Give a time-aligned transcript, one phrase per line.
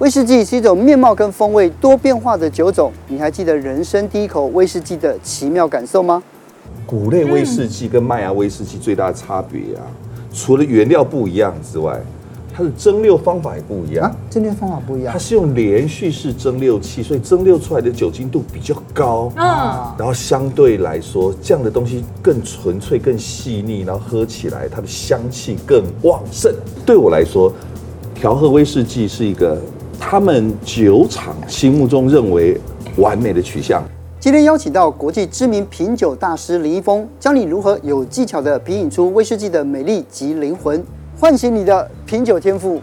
[0.00, 6.22] 威士忌是一种面貌跟风味多变化的酒种，你还记得人生第一口威士忌的奇妙感受吗？
[6.86, 9.84] 谷类威士忌跟麦芽威士忌最大的差别啊，
[10.32, 12.00] 除了原料不一样之外，
[12.50, 14.06] 它的蒸馏方法也不一样。
[14.06, 19.30] 啊，蒸馏方法不一样，它是用连续式蒸馏器，所以蒸馏出来的酒精度比较高。
[19.36, 19.44] 嗯，
[19.98, 26.50] 然后相对来说，这样的东西更纯粹、更细腻，然后喝起来它的香气更旺盛。
[26.86, 27.52] 对我来说，
[28.14, 29.60] 调和威士忌是一个。
[30.00, 32.58] 他们酒厂心目中认为
[32.96, 33.84] 完美的取向。
[34.18, 40.82] 今天邀请到国际知名品酒大师林一峰，教你如何有技巧的品饮出威士忌的美丽及灵魂，
[41.20, 42.80] 唤醒你的品酒天赋。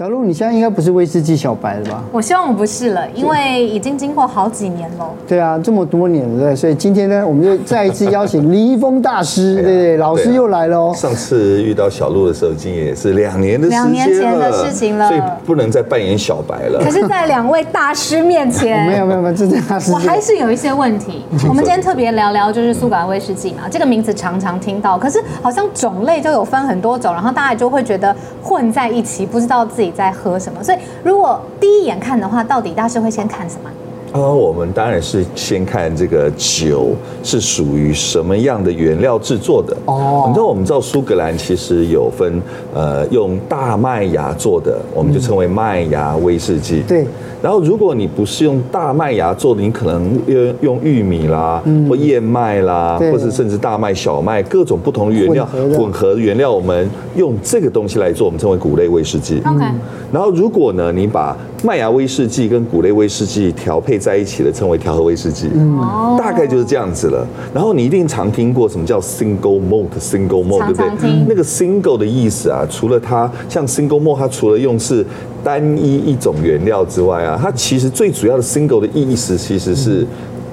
[0.00, 2.02] 小鹿，你现在应该不是威士忌小白了吧？
[2.10, 5.06] 我希望我不是了，因为已经经过好几年了。
[5.28, 10.94] 对啊，这么多年了，对，所以今天呢，我们就再一次邀请李易峰大师，对对，老师又来了哦。
[10.96, 16.80] 上次遇到小鹿的时候，已经也是两年的时间，两年前的事情了，所以不能再扮演小白了。
[16.82, 21.26] 可是，在两位大师面前， 没有没有没有，这是大师，我还是有一些问题。
[21.46, 30.62] 我们今天特别聊聊，就是苏格兰威士忌嘛，这个名字常常听到，可是好像种类就有分很多种，然后大家就会觉得混在一起，不知道自己在喝什么。
[30.62, 33.70] 所以，如果第一眼看的话，到底大师会先看什么？
[34.12, 39.76] 啊，我们当然是先看这个酒是属于什么样的原料制作的。
[39.84, 42.42] 哦，你知道我们知道苏格兰其实有分，
[42.74, 46.82] 呃，用大麦芽做的，我们就称为麦芽威士忌。
[46.82, 47.06] 对。
[47.42, 59.40] 然后，如果你不是用大麦芽做的，你可能用用玉米啦，嗯、或燕麦啦，或是甚至大麦、小麦各种不同的原料混合的原料，我们用这个东西来做，我们称为谷类威士忌。
[59.46, 59.64] OK。
[60.12, 65.48] 然后，如果呢，你把麦芽威士忌跟谷类威士忌调配在一起的，称为调和威士忌。
[65.54, 65.78] 嗯，
[66.18, 67.26] 大概就是这样子了。
[67.54, 71.10] 然后你一定常听过什么叫 single malt，single malt，对不对？
[71.28, 75.04] 那个 single 的意思啊，除了它像 single malt，它除了用是
[75.44, 80.06] 单一一种原料之外啊，它其实最主要的 single 的意思其实是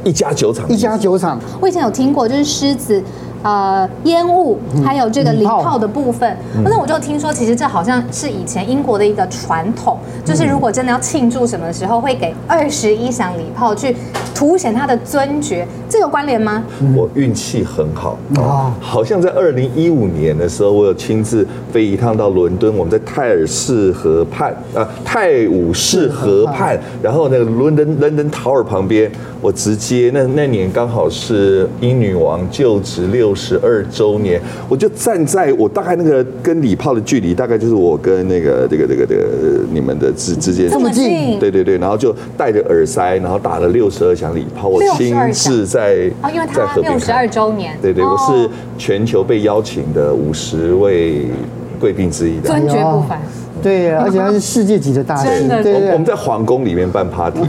[0.03, 0.67] 一家酒厂。
[0.69, 3.01] 一家酒厂，我以前有听过，就是狮子。
[3.43, 5.77] 呃，烟雾还有这个礼炮。
[5.77, 13.95] 的部分，那、嗯、我就听说，其实这好像是以前英国的一个传统，嗯、就是如果真的要庆祝什么时候，会给二十一响礼炮去
[14.33, 16.63] 凸显他的尊爵，这有关联吗？
[16.95, 18.17] 我运气很好。
[18.37, 29.11] 啊，好像在二零一五年的时候，我有亲自飞一趟到伦敦，我们在泰尔士河畔啊，泰晤士河畔，然后那个伦敦伦敦 Tower 旁边，
[29.41, 39.23] 我直接那那年刚好是英女王就职六十二周年，我就站在我大概那个跟礼炮的距离，大概就是我跟那个这个这个这个
[39.71, 40.69] 你们的之之间。
[40.69, 51.27] 这么近，对对对，然后就戴着耳塞，然后打了六十二响礼炮，我亲自在啊，因为他六十二周年，对对，我是全球被邀请的五十位
[51.79, 53.21] 贵宾之一的，尊爵不凡。
[53.61, 55.27] 对，而且它是世界级的大师。
[55.27, 57.39] 真的，对对对，我们在皇宫里面办 party。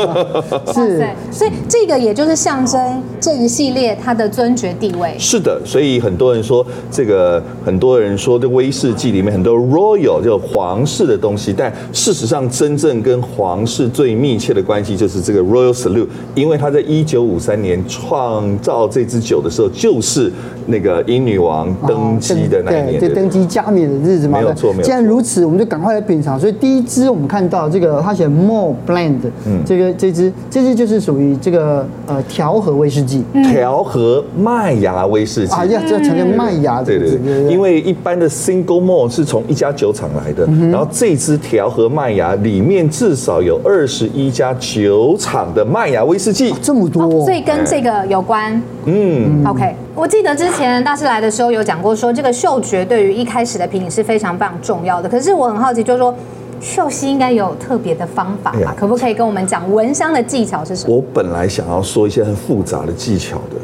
[0.72, 5.14] 是，所以这个也就是象征这一系列它的尊爵地位。
[5.18, 20.32] 是的，所以很多人说这个，很多人说这威士忌里面很多 royal 就皇室的东西，但事实上真正跟皇室最密切的关系就是这个 Royal Salute，因为他在一九五三年创造这支酒的时候，就是
[20.68, 24.38] 那个英女王登基的那一年，对，登基加冕的日子嘛。
[24.38, 24.84] 没有错，没有错。
[24.84, 25.48] 既然如此。
[25.48, 26.38] 我们就赶快来品尝。
[26.38, 48.60] 所以第一支我们看到这个，它写 More Blend，嗯，这个这支这支就是属于这个呃调和威士忌，调和麦芽威士忌啊，呀，这强调麦芽，对对对，因为一般的 Single more 是从一家酒厂来的，然后这支调和麦芽里面至少有二十一家酒厂的麦芽威士忌，这么多，所以跟这个有关。
[48.90, 55.38] 嗯，OK，我记得之前大师来的时候有讲过，说这个嗅觉对于一开始的品饮是非常非常重要的，可是。
[55.38, 56.12] 我很好奇，就是说，
[56.60, 58.74] 嗅吸应该有特别的方法吧？
[58.76, 60.96] 可不可以跟我们讲闻香的技巧是什么？
[60.96, 63.56] 我本来想要说一些很复杂的技巧的，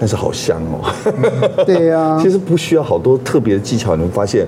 [0.00, 0.90] 但是好香哦。
[1.04, 3.94] 嗯、对呀、啊， 其实不需要好多特别的技巧。
[3.94, 4.44] 你们发现，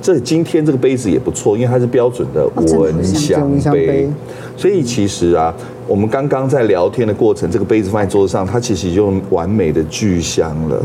[0.00, 4.08] 这今天这个杯子也不错，因为它是标准的闻香杯，
[4.56, 5.54] 所以其实啊。
[5.88, 10.84] 我们刚刚在聊天的过程，这个杯子放在桌子上，它其实就完美的聚香了。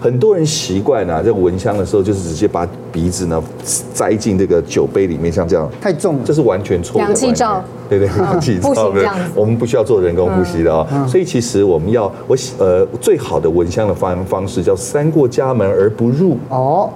[0.00, 7.04] 很多人习惯啊，在闻香的时候，就是直接把鼻子呢塞进这个酒杯里面，像这样太重了，这是完全错的。
[7.04, 9.08] 氧气罩，对对， 氧气罩的。
[9.36, 11.06] 我们不需要做人工呼吸的啊。
[11.06, 16.36] 所以其实我们要，我呃最好的闻香的方方式叫三过家门而不入。
[16.48, 16.90] 哦，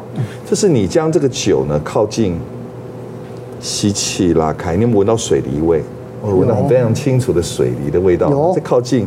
[0.45, 2.37] 就是你将这个酒呢靠近，
[3.61, 5.81] 吸气拉开，你有没有闻到水梨味？
[6.25, 9.07] 我闻到非常清楚的水泥的味道，在靠近，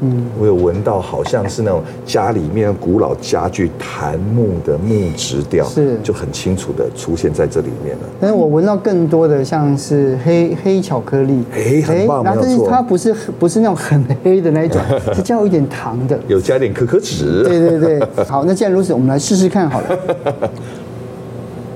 [0.00, 5.96] 嗯，我有闻到好像是那种家里面古老家具檀木的木质调，是。
[6.02, 8.02] 就很清楚的出现在这里面了。
[8.20, 14.80] 但是我闻到更多的像是黑黑巧克力，哎，很棒，然后但是它不是不是那种很黑的那一种，
[15.14, 17.44] 是加有一点糖的，有加点可可脂。
[17.44, 19.98] 对对对，好，那既然如此，我们来试试看好了。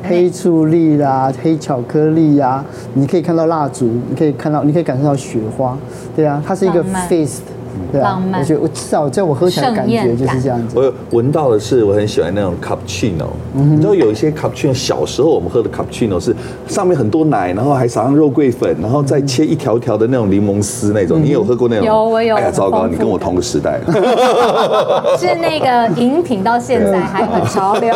[0.08, 2.64] 黑醋栗啦，黑巧克力呀、啊，
[2.94, 5.76] 你可以看到蜡烛，你可以看到，你可以感受到雪花，
[6.16, 7.40] 对啊，它是一个 feast。
[7.90, 10.76] 对啊，我觉得我至少在我喝起来的感觉就是这样子。
[10.76, 16.34] 我闻到的是我很喜欢那种 cappuccino，你知道有一些 cappuccino，小时候我们喝的 cappuccino 是
[16.66, 21.20] 上面很多奶，然后还撒上肉桂粉，然后再切一条条的那种柠檬丝那种。
[21.22, 21.86] 你有喝过那种？
[21.86, 22.36] 有，我有。
[22.36, 23.80] 哎呀，糟糕，你跟我同个时代。
[25.19, 27.92] 是那个饮品到现在还很潮流。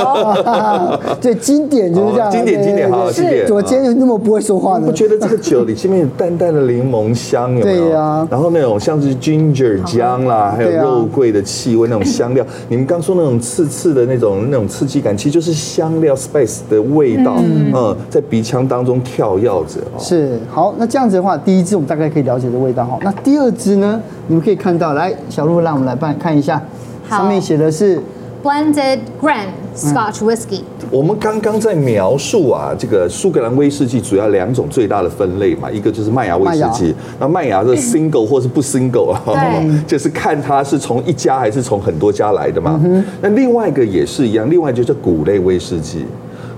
[1.20, 2.30] 对，经典就是这样。
[2.30, 3.48] 经典经典好，经典。
[3.50, 4.86] 我今天那么不会说话呢？
[4.86, 7.84] 不觉得这个酒里前面有淡淡的柠檬香，有没有？
[7.84, 8.26] 对呀。
[8.30, 9.71] 然后那种像是 ginger。
[9.80, 12.44] 姜啦，还有肉桂的气味，那种香料。
[12.68, 19.80] 你们刚说那种刺刺的那种那种刺激感，其实就是香料 spice 的味道，嗯，在鼻腔当中跳跃着。
[19.98, 22.98] 是，好，那这样子的话，第一支我们大概可以了解的味道哈。
[23.02, 24.00] 那第二支呢？
[24.28, 26.62] 你们可以看到，来，小鹿让我们来办看一下，
[27.08, 28.00] 上面写的是
[28.42, 30.62] Blended Grand Scotch Whisky。
[30.90, 39.22] 我们刚刚在描述啊，这个苏格兰威士忌主要两种最大的分类嘛，一个就是麦芽威士忌，那麦芽是 single 或是不 single 啊
[39.86, 42.80] 就是看它是从一家还是从很多家来的嘛。
[43.20, 46.04] 那另外一个也是一样，另外就是谷类威士忌。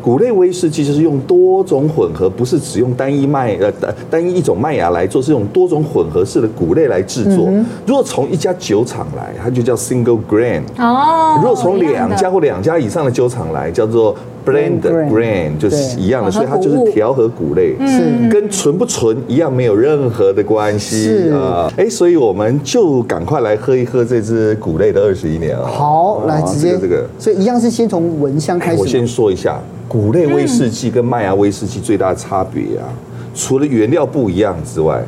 [0.04, 7.48] 谷类威士忌就是用多种混合，不是只用单一麦呃单单一一种麦芽来做，是用多种混合式的谷类来制作。
[7.86, 10.60] 如果从一家酒厂来，它就叫 single grain。
[10.78, 11.38] 哦。
[11.40, 14.14] 如果从两家或两家以上的酒厂来，叫做
[14.44, 21.04] blended grain，就是一样的，所以它就是调和谷类，是跟纯不纯一样，没有任何的关系。
[21.04, 21.72] 是啊。
[21.78, 25.64] 哎，所以我们就赶快来喝一喝这支谷类的二十一年啊。
[25.64, 28.80] 好，来直接这个，所以一样是先从闻香开始。
[28.82, 29.58] 我先说一下。
[29.88, 32.88] 谷类威士忌跟麦芽威士忌最大的差别啊，
[33.34, 35.02] 除了原料不一样之外，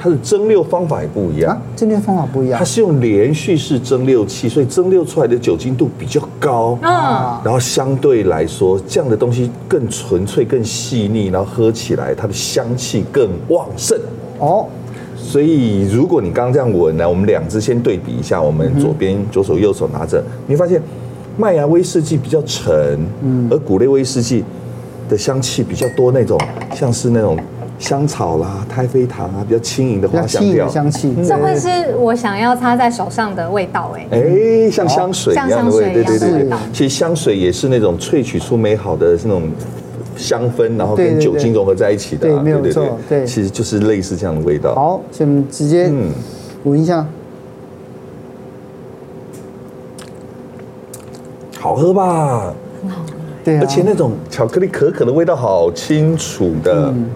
[0.00, 1.60] 它的蒸馏方法也不一样。
[1.74, 6.78] 蒸馏方法不一样，它是用连续式蒸馏器，所以蒸馏出来的酒精度比较高。
[6.82, 13.98] 啊，然后相对来说，这样的东西更纯粹、更细腻，然后喝起来它的香气更旺盛。
[14.38, 14.66] 哦，
[15.16, 20.80] 所以如果你刚刚这样闻呢，我们两只先对比一下，我们左边左手右手拿着，你会发现。
[21.38, 24.44] 麦芽威士忌比较沉，嗯，而谷类威士忌
[25.08, 26.36] 的香气比较多，那种
[26.74, 27.38] 像是那种
[27.78, 30.66] 香草啦、太妃糖啊，比较轻盈的花香调。
[30.68, 34.06] 香气，这会是我想要擦在手上的味道哎。
[34.10, 36.58] 哎，像香水一样的味道，对对对对。
[36.72, 39.42] 其实香水也是那种萃取出美好的那种
[40.16, 42.28] 香氛，然后跟酒精融合在一起的。
[42.28, 42.98] 对，没有错。
[43.08, 44.74] 对，其实就是类似这样的味道。
[44.74, 45.88] 好，所以我们直接
[46.64, 47.06] 闻一下。
[51.68, 52.54] 好喝吧？
[52.82, 53.12] 很好喝，
[53.44, 56.88] 对啊，而且那种巧克力可可的味道好清楚的。
[56.88, 57.10] 嗯，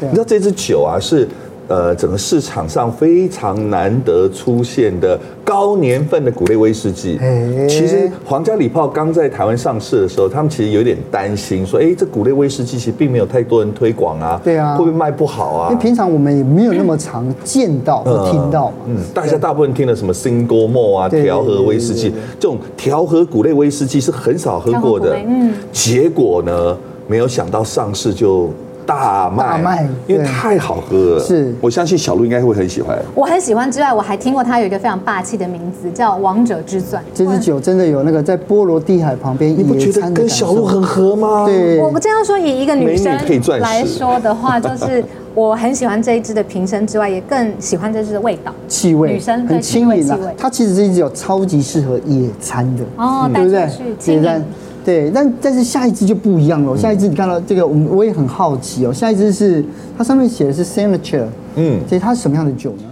[0.00, 1.28] 你知道这支酒啊是。
[1.72, 7.18] 呃，整个市场上非常难得出现的高年份的谷类威士忌。
[7.66, 15.70] 其实皇家礼炮刚在台湾上市的时候，他们其实有点担心，说，哎，这谷类威士忌其实并没有太多人推广啊，对啊，会不会卖不好啊？
[15.70, 18.74] 因为平常我们也没有那么常见到或听到嘛。
[18.88, 25.16] 嗯，大家大部分听的什么 single malt 啊，调和威士忌，这种调和谷类威士忌是很少喝过的。
[25.26, 26.76] 嗯，结果呢，
[27.06, 28.50] 没有想到上市就。
[28.86, 31.20] 大卖，因为太好喝了。
[31.20, 32.98] 是，我相信小鹿应该会很喜欢。
[33.14, 37.02] 我很喜欢之外，我还听过它有一个非常霸气的名字，叫“王者之钻”。
[37.14, 41.44] 这支酒真的有那个在波罗的海旁边，你不觉得跟小鹿很合吗？
[41.46, 43.12] 对，我不这样说，以一个女生
[43.60, 49.12] 来说的话，就是我很喜欢这一支的瓶身之外，也更喜欢这支的味道、气味。
[49.12, 53.68] 女生很轻盈的，它其实这支酒超级适合野餐的哦，对不对？
[54.14, 54.44] 野餐。
[54.84, 56.76] 对，但但是下一支就不一样了。
[56.76, 58.92] 下一支你看到这个，我我也很好奇哦。
[58.92, 59.64] 下一支是
[59.96, 62.84] 它上面写的是 Signature，嗯，所以它是什么样的酒呢？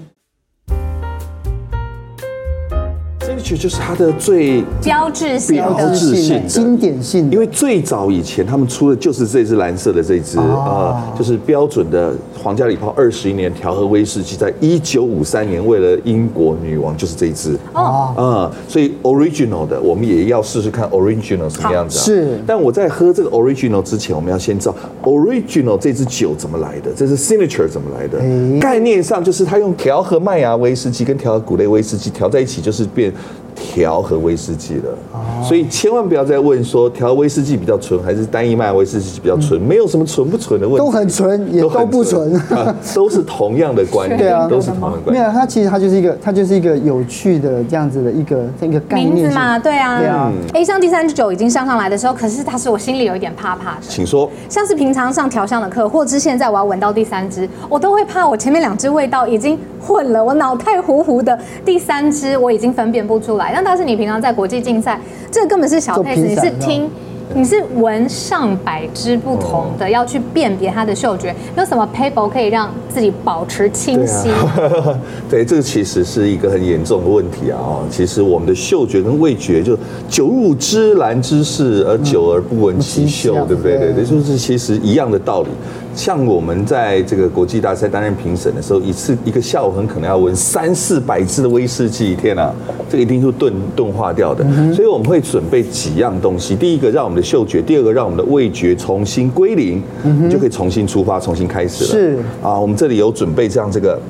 [3.43, 7.29] 就是它的最标志性、标志性、经典性。
[7.33, 21.99] 因为最早以前他们出的就是这支蓝色的这支啊，就是标准的皇家礼炮二十一年调和威士忌，在一九五三年为了英国女王，就是这一支哦，啊，所以 original 的我们也要试试看 original 什么样子。
[21.99, 28.19] 是，但我在喝这个 original 之前，我们要先知道 original 这支酒怎么来的，这是 signature 怎么来的？
[28.59, 33.13] 概念上就是它用调和麦芽威士忌跟调和谷类威士忌调在一起，就是变。
[33.61, 42.41] 调和威士忌了，所以千万不要再问说调威士忌比较纯还是单一麦芽威士忌比较纯，没有什么纯不纯的问题，都很纯，也都不纯，
[42.95, 45.15] 都是同样的观念，对啊，都是同样的观念。
[45.15, 50.33] 没有，它其实它就是一个，它就是一个有趣的这样子的一个一个概念名字嘛，对啊，对啊。
[50.55, 53.83] A 香第三支酒已经上上来的时候，可是它是我心里有一点怕怕的。
[53.83, 54.31] 请说。
[54.49, 63.50] 像是平常上调香的课，或者是现在我要闻到第三支，我都会怕我前面两支味道已经混了，我脑袋糊糊的，第三支我已经分辨不出来。
[63.53, 66.91] 但但是你平常在国际竞赛，这个根本是小配置，你是听，
[67.35, 74.29] 你是闻上百支不同的，要去辨别它的嗅觉，有什么 paper 可以让自己保持清晰？
[74.57, 74.99] 对，啊、
[75.31, 77.79] 对，这个其实是一个很严重的问题啊！
[77.91, 79.79] 其实我们的嗅觉跟味觉就
[80.09, 83.79] 久入芝兰之室，而久而不闻其嗅，嗯、对不对？
[83.79, 85.49] 对对，就是其实一样的道理。
[85.95, 92.53] 像我们在这个国际大赛担任评审的时候，一次一个下午很可能要闻三四百支的威士忌，天啊，
[92.89, 94.45] 这个一定是钝钝化掉的。
[94.73, 99.83] 所以我们会准备几样东西，第一个让我们的嗅觉，第二个让我们的味觉重新归零，
[100.31, 101.91] 就可以重新出发，重新开始了。
[101.91, 104.01] 是啊，我们这里有准备这样这个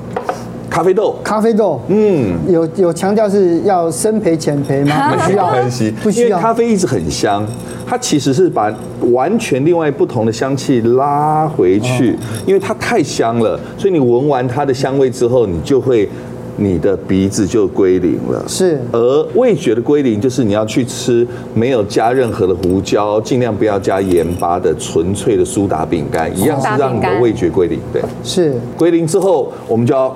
[0.71, 5.11] 咖啡豆，咖啡豆，嗯，有有强调是要深焙浅焙吗？
[5.13, 5.53] 不需要，
[6.01, 7.45] 不需要，因为咖啡一直很香。
[7.85, 8.73] 它其实是把
[9.11, 16.07] 完全另外不同的香气拉回去，因为它太香了，所以你闻完它的香味之后，你就会
[16.55, 18.41] 你的鼻子就归零了。
[18.47, 27.77] 是，而味觉的归零就是你要去吃没有加任何的胡椒，尽量不要加盐巴的纯粹的苏打饼干，一样是让你的味觉归零。
[27.91, 30.15] 对，是归零之后，我们就要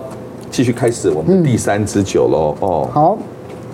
[0.55, 2.55] 继续开始我们的第三支酒喽。
[2.61, 3.17] 哦，好。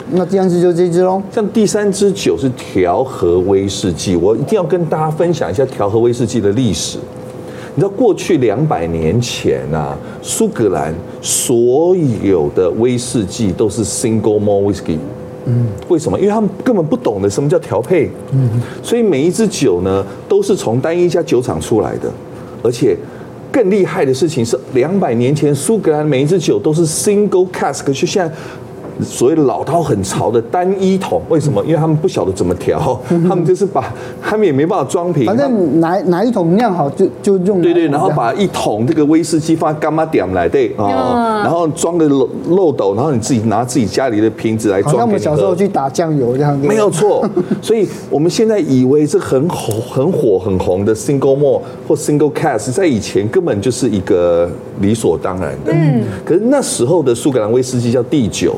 [0.10, 1.22] 那第三支就这支喽。
[1.32, 6.98] 像第三支酒是调和威士忌，我一定要跟大家分享一下调和威士忌的历史。
[7.76, 14.98] 你知道过去两百年前啊，苏格兰所有的威士忌都是 single malt whisky。
[15.46, 16.20] 嗯，为什么？
[16.20, 18.10] 因为他们根本不懂得什么叫调配。
[18.32, 18.50] 嗯，
[18.82, 22.12] 所以每一支酒呢，都是从单一家酒厂出来的。
[22.64, 22.98] 而且
[23.52, 28.36] 更厉害的事情是，两百年前苏格兰每一只酒都是 single cask，就现在。
[29.04, 31.64] 所谓的老饕很潮的单一桶，为什么？
[31.66, 35.26] 因为他们不晓得怎么调， 他们就是把，他们也没办法装瓶。
[35.26, 37.62] 反正哪哪一桶酿好就就用。
[37.62, 44.96] 对对，然后把一桶这个威士忌放在柑仔店来对啊，然后装个漏漏斗，然后你自己拿自己家里的瓶子来装。
[44.96, 46.68] 像我们小时候去打酱油这样子。
[46.68, 47.28] 没有错，
[47.62, 55.72] 所以我们现在以为这很红、很火、很红的 single more 或 single cask，在以前根本就是一个理所当然的。
[55.74, 56.04] 嗯。
[56.26, 58.56] 可是那时候的苏格兰威士忌叫地酒。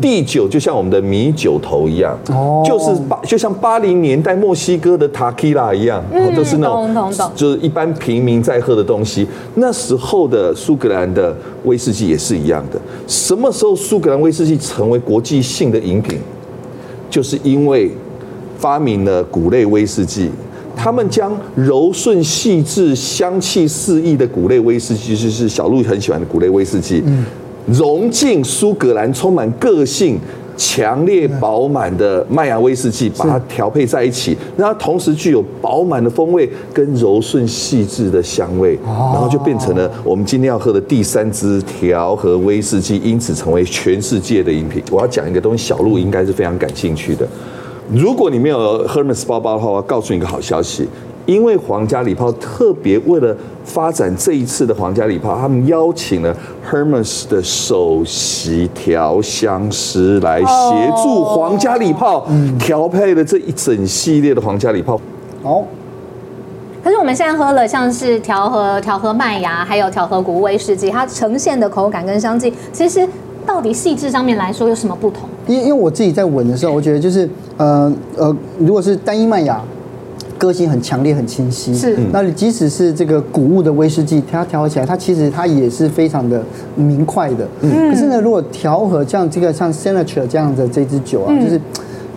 [0.00, 6.02] 地酒就像我们的米酒头一样，哦，就是八，就像八零年代墨西哥的塔基拉一样，
[6.36, 9.26] 都是那种，就是一般平民在喝的东西。
[9.56, 12.80] 那时候的苏格兰的威士忌也是一样的。
[13.06, 16.18] 什么时候苏格兰威士忌成为国际性的饮品？
[17.10, 17.90] 就是因为
[18.58, 20.30] 发明了谷类威士忌，
[20.76, 27.02] 他们将柔顺细致、香气四溢的谷类威士忌，就是小鹿很喜欢的谷类威士忌。
[27.66, 30.18] 融进苏格兰充满个性、
[30.56, 44.82] 强烈饱满的麦芽威士忌，把它调配在一起，让它同时具有饱满的风味跟柔顺细致的香味，然后就变成了我们今天要喝的第三支调和威士忌，因此成为全世界的饮品。
[44.90, 47.26] 我要讲一个东西，小鹿应该是非常感兴趣的。
[47.92, 50.88] 如果你没有 Hermes 包包的话，我要告诉你一个好消息。
[51.26, 56.36] 因为皇家礼炮特别为了发展这一次的皇家礼炮，他们邀请了
[56.70, 62.26] Hermes 的首席调香师来协助皇家礼炮
[62.58, 65.00] 调配了这一整系列的皇家礼炮。
[65.42, 65.64] 哦，
[66.82, 73.08] 可是我们现在喝了像是调和调和麦芽，还有调和谷威士忌，它呈现的口感跟香气，其实
[73.46, 75.26] 到底细致上面来说有什么不同？
[75.46, 77.26] 因因为我自己在闻的时候，我觉得就是
[77.56, 79.58] 呃呃，如果是单一麦芽。
[80.46, 81.74] 个性很强烈，很清晰。
[81.74, 86.42] 是，那你即使是这个谷物的威士忌，它调和起来，它其实它也是非常的
[86.74, 87.46] 明快的。
[87.60, 87.90] 嗯。
[87.90, 91.60] 可是呢，如果调和像这个像 Signature 这样的这支酒啊，嗯、就是，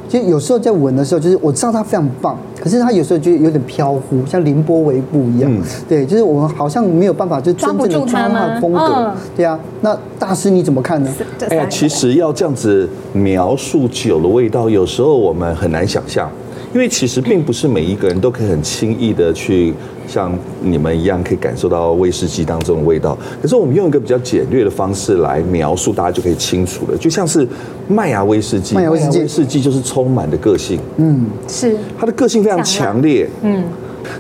[0.08, 5.52] 就有时候在闻的时候，就是我知道它非常棒，可是它有时候就有点飘忽，像凌波微步一样。
[5.54, 5.62] 嗯。
[5.88, 8.80] 对，就是我们好像没有办法就真正的抓它的风格。
[8.80, 11.12] 嗯、对啊，那大师你怎么看呢？
[11.50, 16.30] 哎呀，其实要这样子描述酒的味道，有时候我们很难想象。
[16.74, 19.74] 因为其实并不是每一个人都可以很轻易的去
[20.08, 23.18] 像你们一样可以感受到威士忌当中的味道。
[23.42, 26.98] 可是我们用一个比较简略的方式来描述，大家就可以清楚了。
[26.98, 27.48] 就像是
[27.88, 30.80] 麦芽威士忌，麦芽威士忌就是充满的个性。
[30.98, 31.76] 嗯，是。
[31.98, 33.28] 它的个性非常强烈。
[33.42, 33.64] 嗯。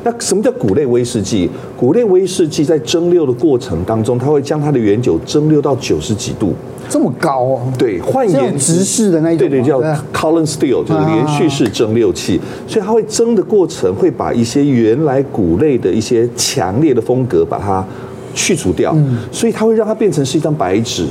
[0.03, 1.49] 那什么叫谷类威士忌？
[1.77, 6.53] 谷类威士忌在蒸馏的过程当中，它会将它的原酒蒸馏到九十几度。
[6.89, 7.73] 这么高哦。
[7.77, 9.81] 对，换言之，直式的那一种，对对，叫
[10.13, 17.85] Column Steel，就是连续式蒸馏器，所以它会蒸的过程会把一些原来谷类的一些强烈的风格把它
[18.33, 18.95] 去除掉，
[19.31, 21.05] 所以它会让它变成是一张白纸。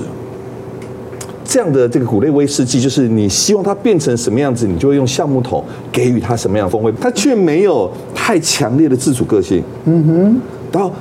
[1.49, 9.63] 这样的这个谷类威士忌，就是你希望它变成什么样子，你就会用橡木桶给予它什么样的风味，它却没有太强烈的自主个性。
[9.85, 10.41] 嗯哼。
[10.73, 10.93] 然后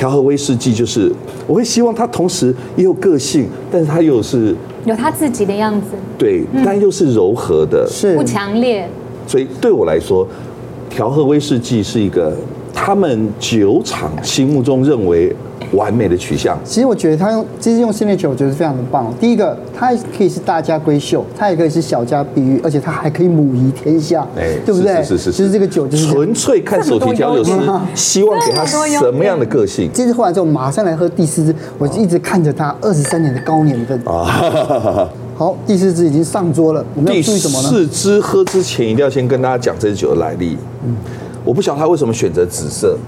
[0.00, 1.12] 调和威士忌就是，
[1.46, 5.88] 我会希望它同时也有个性，但是它又是有它自己的样子。
[6.16, 8.88] 对，但又是柔和的，是不强烈。
[9.26, 10.26] 所以对我来说，
[10.88, 12.34] 调和威士忌是一个
[12.72, 15.36] 他们酒厂心目中认为。
[15.72, 16.58] 完美的取向。
[16.64, 19.12] 其实我觉得他用，其实用 signature 我觉得是非常的棒。
[19.20, 25.02] 第一个，它可以是大家闺秀，它也可以是小家碧玉，而且它还可以母仪天下，哎，对不对？
[25.02, 25.32] 是是是。
[25.32, 27.52] 其实这个酒就是纯粹看手提调酒师
[27.94, 29.90] 希望给他什么样的个性。
[29.92, 35.08] 这次喝完之后，马上来喝第四支，我就一直看着它二十三年的高年份啊。
[35.36, 36.84] 好，第四支已经上桌了。
[36.94, 37.68] 我们要注意什么呢？
[37.70, 40.58] 第四支喝之前一定要先跟大家讲这支酒的来历。
[40.84, 40.94] 嗯，
[41.44, 42.98] 我不晓得他为什么选择紫色。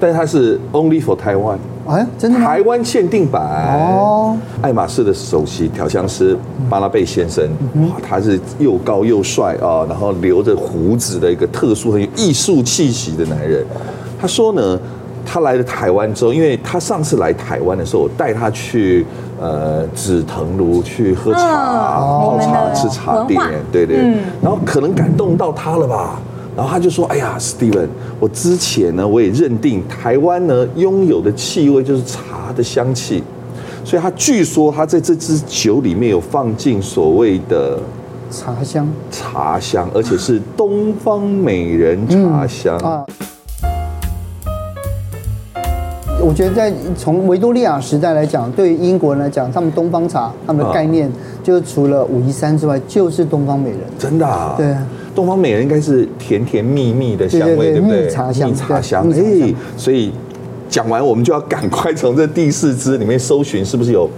[0.00, 2.46] 但是它是 only for Taiwan，哎，真的吗？
[2.46, 3.42] 台湾限定版
[3.74, 4.36] 哦。
[4.62, 6.36] 爱马仕的首席调香师
[6.68, 7.44] 巴拉贝先生，
[7.76, 13.64] 哇，他是又高又帅啊，然后留着胡子的一个特殊很有艺术气息的男人。
[14.20, 14.78] 他说呢，
[15.24, 19.04] 他来了台湾之后，因为他上次来台湾的时候，我带他去
[19.40, 23.40] 呃紫藤庐去喝茶、泡茶、吃茶点，
[23.72, 23.96] 对对，
[24.40, 26.20] 然后可能感动到他了吧。
[26.58, 27.86] 然后他就说：“哎呀，Steven，
[28.18, 33.22] 我之前呢，我也认定台湾呢拥有的气味就是茶的香气，
[33.84, 37.78] 所以他据说他在这支酒里面有放进所谓的
[38.28, 42.76] 茶香，茶香，而且是东方美人茶香。
[42.82, 43.06] 嗯”啊
[46.20, 51.08] 我觉得在从维多利亚时代来讲，对于英国人来讲，他们东方茶，他们的概念
[51.44, 53.78] 就是除了武夷山之外，就是东方美人。
[53.96, 54.54] 真的啊？
[54.58, 54.74] 对，
[55.18, 58.04] 东方美人应该是甜甜蜜蜜的香味，对不对？
[58.04, 59.10] 蜜茶香，蜜茶香。
[59.10, 60.12] 哎，所以
[60.68, 64.08] 讲完，我们就要赶快从这第四支里面搜寻，是不是有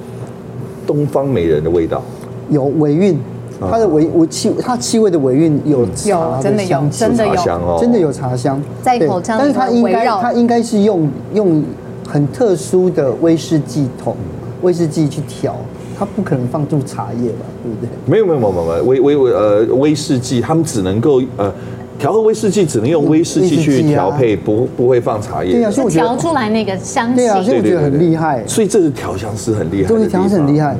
[0.86, 2.02] 东方美人的味道？
[2.50, 3.18] 有尾韵。
[3.58, 11.64] 它的尾我气，它气味的尾韵有有真的有真的有真的有茶香，在口腔，但是它应该它应该是用用
[12.06, 14.14] 很特殊的威士忌桶
[14.60, 15.56] 威士忌去调，
[16.00, 17.88] 它不可能放入茶叶吧，对不对？
[18.06, 21.52] 没有没有没有没有威威威呃威士忌，他们只能够呃。
[21.98, 25.52] 调和威士忌只能用威士忌去调配，不不会放茶叶。
[25.52, 28.42] 对啊，所以我觉得调出来那个香气，对啊，所以我觉得很厉害。
[28.46, 30.74] 所以这是调香师很厉害，对，调香师很厉害。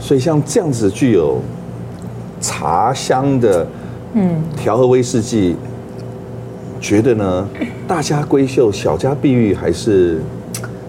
[0.00, 1.36] 所以像这样子具有
[2.40, 3.66] 茶香的，
[4.14, 5.54] 嗯，调和威士忌，
[6.80, 7.46] 觉得呢，
[7.86, 10.18] 大家闺秀，小家碧玉还是。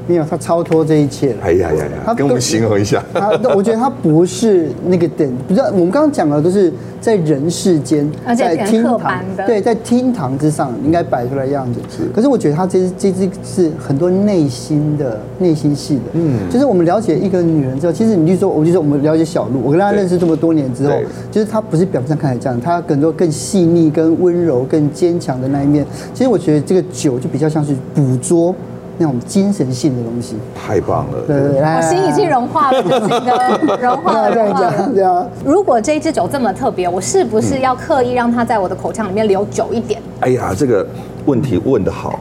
[0.08, 1.38] 没有，他超脱这一切了。
[1.44, 1.92] 哎呀呀呀！
[2.06, 3.04] 他跟我们形容一下。
[3.14, 11.80] 他，我觉得他不是那个等，不是我们刚刚讲的都是在人世间，在厅堂，对，在厅堂之上应该摆出来的样子。
[11.90, 12.04] 是。
[12.14, 16.02] 可是我觉得他这这只是很多内心的内心戏的。
[16.14, 16.50] 嗯。
[16.52, 20.94] 就是我们了解一个女人之后，其实你就说，我就说我们了解小路，我跟她认识这么多年之后，
[21.32, 25.86] 就是她不是表面上看起来这样，她更多更细腻、更温柔、更坚强的那一面。
[26.14, 28.54] 其实我觉得这个酒就比较像是捕捉。
[28.98, 31.22] 那种精神性的东西，太棒了！
[31.28, 34.92] 对对对，我心已经融化了，就觉得融化了，融化了。
[34.94, 40.02] 对啊，如果这一支酒这么特别，我是不是要刻意让它在我的口腔里面留久一点？
[40.22, 40.86] 哎呀，这个
[41.26, 42.20] 问题问得好！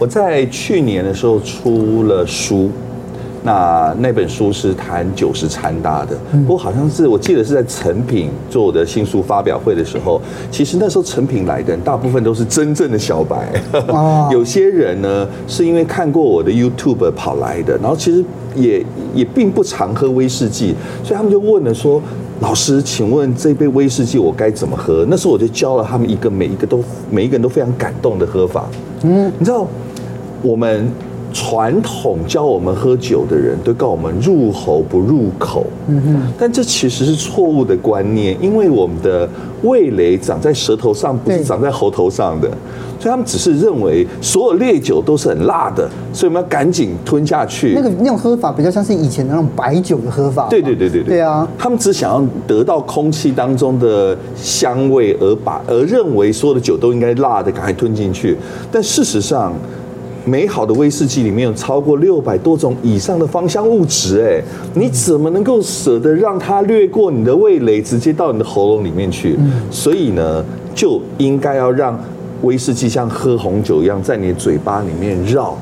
[0.00, 2.70] 我在去年的时候出了书。
[3.46, 10.18] 那那本书是谈酒是掺搭的，不过好像是我记得是在成品做我的新书发表会的时候，
[10.50, 13.46] 其实那时候成品来的人大部分都是真正的小白，
[14.32, 18.24] 有些人呢是因为看过我的 YouTube 跑来的，然后其实
[18.56, 18.82] 也
[19.14, 22.00] 也并不常喝威士忌，所以他们就问了说
[22.40, 28.64] ：“老师，请问这杯威士忌我该怎么喝？”那时候我就教了他们一个每一个都每一个人都非常感动的喝法。
[29.02, 29.66] 嗯，你知道
[30.40, 30.90] 我们。
[31.34, 39.28] 传统教我们喝酒的人都告我们入喉不入口，嗯哼，但这其实是错误的观念，因为我们的
[39.64, 42.48] 味蕾长在舌头上，不是长在喉头上的，
[43.00, 47.72] 所以他们只是认为所有烈酒都是很辣的，所以我们要赶紧吞下去。
[47.74, 50.46] 那个那种喝法比较像是以前的那种白酒的喝法。
[50.48, 51.16] 对对对对对。
[51.16, 58.36] 对啊，他们只想要得到空气当中的香味，而把而认为所有的酒都应该辣的，赶快吞进去。
[58.70, 59.52] 但事实上。
[60.24, 64.42] 美好的威士忌里面有超过六百多种以上的芳香物质，哎，
[64.74, 69.38] 你怎么能够舍得让它掠过你的味蕾，直接到你的喉咙里面去？
[69.70, 71.98] 所以呢，就应该要让
[72.42, 75.56] 威士忌像喝红酒一样，在你的嘴巴里面绕。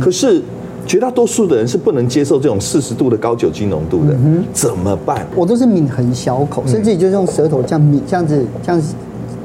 [0.00, 0.40] 可是
[0.86, 4.14] 绝大多数的人是不能接受这种四十度的高酒精浓度的，
[4.52, 5.26] 怎么办？
[5.34, 8.94] 我都是抿很小口，甚至就是用舌头这样抿，这样子这样子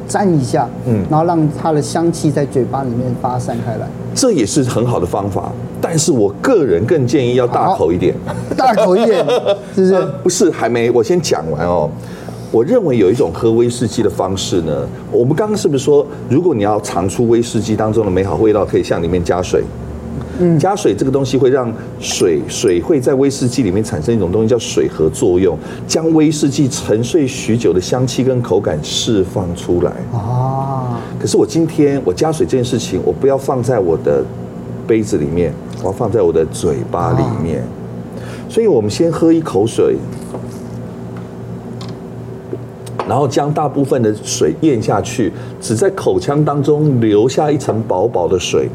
[0.10, 3.88] 沾一下，嗯，然后让它的香气在嘴巴里面发散开来。
[4.14, 8.14] 这也是很好的方法，但是我个人更建议要大口一点，
[8.58, 9.24] 大口一点，
[9.74, 10.08] 是不是？
[10.24, 11.90] 不是，还没，我先讲完哦。
[12.52, 14.74] 我认为有一种喝威士忌的方式呢，
[15.12, 19.64] 我们刚刚是不是说，如果你要尝出威士忌当中的美好味道，可以向里面加水？
[20.40, 29.92] 嗯，加水这个东西会让水水会在威士忌里面产生一种东西叫水合作用，将威士忌沉睡许久的香气跟口感释放出来。
[30.18, 34.24] 啊，可是我今天我加水这件事情，我不要放在我的
[34.88, 37.62] 杯子里面，我要放在我的嘴巴里面。
[38.48, 39.98] 所以我们先喝一口水。
[43.08, 48.70] 然后将大部分的水咽下去，只在口腔当中留下一层薄薄的水。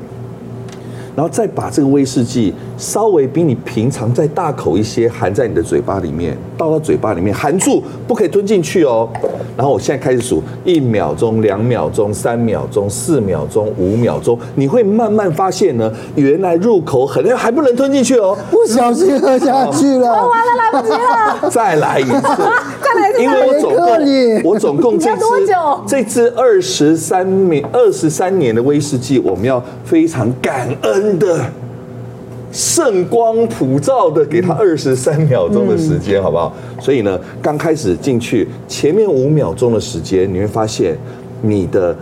[1.17, 9.09] 然后再把这个威士忌稍微比你平常再大口一些，含在你的嘴巴里面，倒到嘴巴里面，含住，不可以吞进去哦。
[9.57, 22.84] 然后我现在开始数，一秒钟、两秒钟、三秒钟、四秒钟、五秒钟，你会慢慢发现呢，原来入口很还不能吞进去哦，不小心喝下去了，喝完了来不及了，再来一次，再
[23.19, 25.23] 因为我总共我总共这支
[25.87, 31.19] 这支二十三年二十三年的威士忌，我们要非常感恩。
[31.19, 31.39] 的
[32.51, 36.53] 圣光普照的，给他二十三秒钟的时间，好不好？
[36.81, 40.97] 所以呢，刚开始进去前面五秒钟的时间，你会发现
[41.43, 41.97] 你的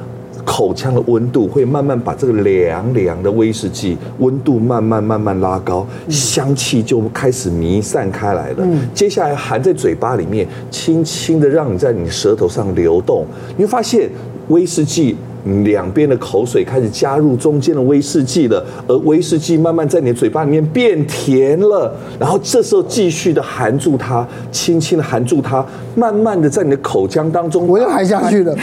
[0.44, 8.66] 口腔的温度会慢慢把这个凉凉的威士忌温度慢慢慢慢拉高，香气就开始弥散开来了。
[8.94, 13.24] 接下来含在嘴巴里面，轻轻的让你在你舌头上流动，
[13.56, 14.10] 你会发现
[14.48, 15.16] 威士忌。
[15.64, 25.64] 两边的口水开始加入中间的威士忌了，而威士忌慢慢在你的嘴巴里面变甜了，然后这时候继续的含住它，轻轻的含住它，
[25.96, 28.56] 慢慢的在你的口腔当中，我又含下去了，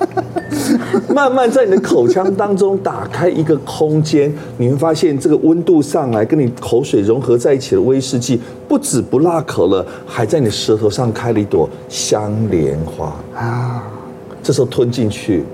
[1.14, 13.82] 慢慢在你的口腔当中打开一个空间，你会发现这个温度上来跟你口水融合在一起的威士忌，不止不辣口了，还在你舌头上开了一朵香莲花啊，
[14.42, 15.44] 这时候吞进去。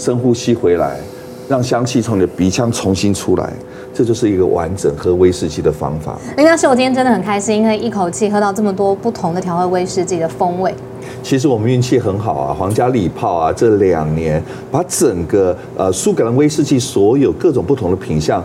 [0.00, 0.96] 深呼吸回来，
[1.46, 3.52] 让香气从你的鼻腔重新出来，
[3.92, 6.18] 这就是一个完整喝威士忌的方法。
[6.38, 10.74] 林教授，我今天真的很开心，因为一口气喝到这么多不同的调和威士忌的风味。
[11.22, 18.42] 其实我们运气很好啊，皇家礼炮啊，这两年把整个呃苏格兰威士忌所有各种不同的品项，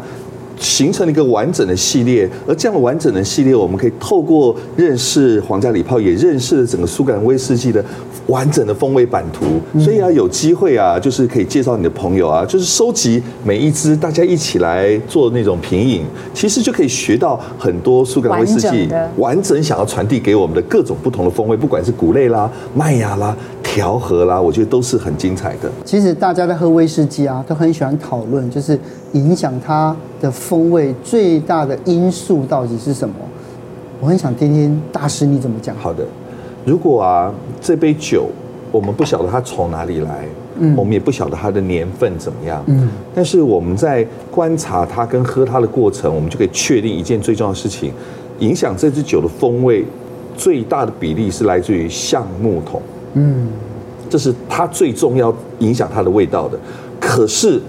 [0.59, 2.29] 形成了一个完整的系列。
[2.47, 7.83] 而这样的完整的系列，我们可以透过认识皇家礼炮，也认识了整个苏格兰威士忌的。
[8.27, 9.45] 完整的风味版图，
[9.79, 16.01] 所以啊，有机会啊，就是可以介绍你的朋友啊，就是收集每一支，大家一起来做那种品饮，
[16.33, 23.37] 其实就可以学到很多苏格兰威士忌完整想要传递给我们的各种不同的风味，不管是谷类啦、麦芽啦、
[23.75, 25.69] 调和啦，我觉得都是很精彩的。
[25.83, 28.79] 其实大家在喝威士忌啊，都很喜欢讨论，就是
[29.11, 33.15] 影响它的风味最大的因素到底是什么？
[33.99, 35.75] 我很想听听大师你怎么讲。
[35.75, 36.05] 好的。
[36.65, 38.29] 如果啊，这杯酒
[38.71, 40.25] 我们不晓得它从哪里来，
[40.57, 47.91] 嗯，我们也不晓得它的年份怎么样，嗯，但是我们在观察它跟喝它的过程，我们就可以确定一件最重要的事情：
[48.39, 49.83] 影响这支酒的风味
[50.37, 52.81] 最大的比例是来自于橡木桶，
[53.15, 53.47] 嗯，
[54.09, 56.57] 这是它最重要影响它的味道的。
[56.99, 57.59] 可是，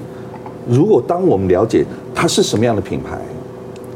[0.69, 3.19] 如果当我们了解它是什么样的品牌，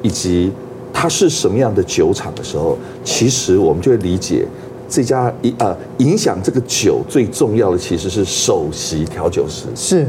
[0.03, 0.51] 以及
[0.93, 4.47] 它是什么样的酒厂的时候，其实我们就会理解。
[4.89, 10.05] 这家影呃影响这个酒最重要的其实是首席调酒师，是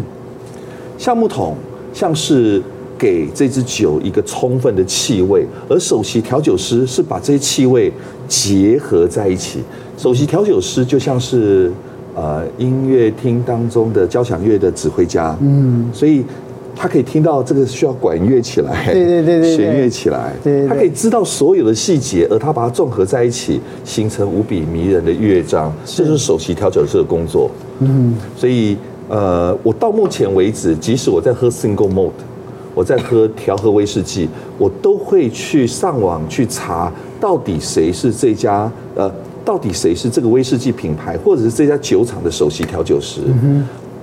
[0.98, 1.56] 橡木桶，
[1.94, 2.60] 像是
[2.98, 7.94] 给这支酒一个充分的气味，而首席调酒师是把这些气味
[8.28, 9.60] 结合在一起。
[10.02, 11.72] 首席调酒师就像是
[12.16, 16.26] 呃音乐厅当中的交响乐的指挥家，嗯，所以。
[16.74, 25.72] 他可以听到这个需要管乐起来，对对对对，弦乐起来，对对对，他可以知道所有的细节，而他把它综合在一起，形成无比迷人的乐章。
[25.86, 27.52] 这是首席调酒师的工作。
[27.80, 28.76] 嗯，所以
[29.10, 32.12] 呃，我到目前为止，即使我在喝 single malt，
[32.74, 39.12] 我在喝调和威士忌，我都会去上网去查，到底谁是这家呃，
[39.44, 43.22] 到底谁是这个威士忌品牌，或者是这家酒厂的首席调酒师。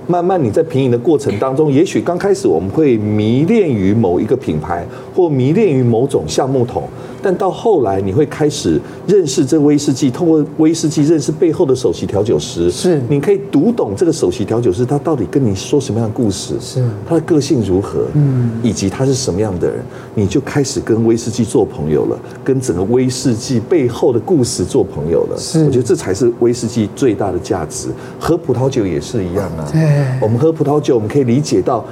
[0.07, 4.83] 慢慢你在品饮的过程当中，也许刚开始我们会迷恋于某一个品牌，
[5.15, 6.83] 或迷恋于某种橡木桶，
[7.21, 13.01] 但到后来你会开始认识这威士忌，通过威士忌认识背后的首席调酒师，是。
[13.09, 16.83] 你可以读懂这个首席调酒师他到底跟你说什么样的故事，是。
[17.07, 19.83] 他的个性如何，嗯，以及他是什么样的人，
[20.15, 25.37] 你就开始跟威士忌做朋友了，跟整个威士忌背后的故事做朋友了。
[25.37, 27.89] 是，我觉得这才是威士忌最大的价值。
[28.19, 31.83] 喝葡萄酒也是一样啊，对，我们喝葡萄酒，我们可以理解到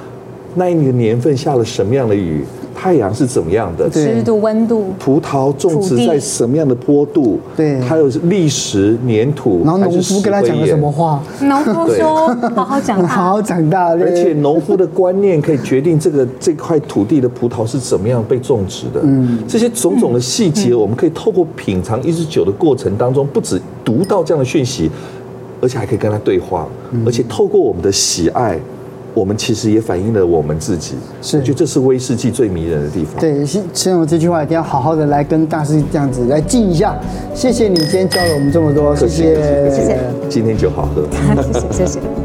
[0.58, 2.44] 那一年年份下了什么样的雨。
[2.80, 3.90] 太阳是怎么样的？
[3.90, 7.40] 湿度、温度，葡萄种植在什么样的坡度？
[7.56, 9.62] 对，还有历史、粘土。
[9.64, 11.20] 然后农夫跟他讲了什么话？
[11.40, 19.00] 农夫说：“好好长大，好好长大。”而且农夫的观念可以决定这个这块土地的葡萄是怎么样被种植的。
[19.02, 24.88] 嗯，这些种种的细节，我们可以透过品尝一支酒的过程当中，不止读到这样的讯息，
[25.60, 26.68] 而且还可以跟他对话，
[27.04, 28.56] 而且透过我们的喜爱。
[29.18, 33.20] 我们其实也反映了我们自己，是，就这是威士忌最迷人的地方。
[33.20, 36.96] 对，先我这句话一定要好好的来跟大师这样子来敬一下。
[37.34, 39.34] 谢谢你今天教了我们这么多，谢谢，
[39.70, 39.98] 谢谢。
[40.28, 41.02] 今天酒好喝，
[41.42, 42.17] 谢谢，谢谢。